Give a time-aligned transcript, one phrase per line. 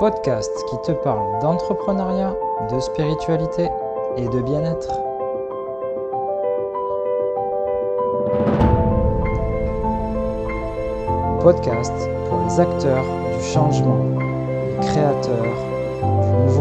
[0.00, 2.34] podcast qui te parle d'entrepreneuriat,
[2.72, 3.68] de spiritualité
[4.16, 4.88] et de bien-être.
[11.42, 11.92] Podcast
[12.30, 13.04] pour les acteurs
[13.36, 15.44] du changement, les créateurs
[16.48, 16.59] du.